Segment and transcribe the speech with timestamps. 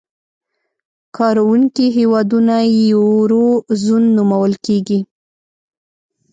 [1.17, 3.47] کاروونکي هېوادونه یې یورو
[3.83, 4.99] زون نومول کېږي.